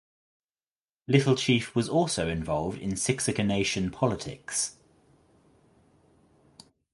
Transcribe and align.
Little 1.07 1.35
Chief 1.35 1.75
was 1.75 1.87
also 1.87 2.27
involved 2.27 2.79
in 2.81 2.93
Siksika 2.93 3.45
Nation 3.45 3.91
politics. 3.91 4.77